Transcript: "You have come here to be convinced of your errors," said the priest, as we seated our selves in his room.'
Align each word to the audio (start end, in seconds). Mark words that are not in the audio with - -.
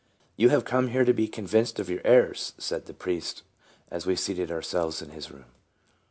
"You 0.35 0.49
have 0.49 0.65
come 0.65 0.87
here 0.87 1.05
to 1.05 1.13
be 1.13 1.27
convinced 1.27 1.77
of 1.79 1.87
your 1.87 2.01
errors," 2.03 2.53
said 2.57 2.87
the 2.87 2.93
priest, 2.95 3.43
as 3.91 4.07
we 4.07 4.15
seated 4.15 4.51
our 4.51 4.63
selves 4.63 5.03
in 5.03 5.11
his 5.11 5.29
room.' 5.29 5.45